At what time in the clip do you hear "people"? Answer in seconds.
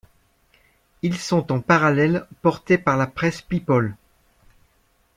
3.43-3.93